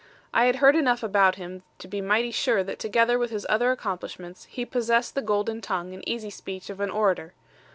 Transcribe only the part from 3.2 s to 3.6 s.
his